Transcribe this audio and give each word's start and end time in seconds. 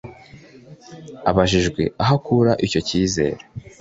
Abajijwe 1.29 1.81
aho 2.01 2.13
akura 2.19 2.51
icyo 2.65 2.79
cyizere 2.87 3.37